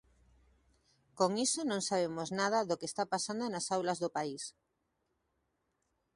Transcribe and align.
Con 1.17 1.31
iso 1.45 1.61
non 1.65 1.81
sabemos 1.89 2.29
nada 2.39 2.59
do 2.69 2.79
que 2.79 2.89
está 2.91 3.03
pasando 3.13 3.43
nas 3.47 3.65
aulas 3.75 4.01
do 4.03 4.09
país. 4.17 4.43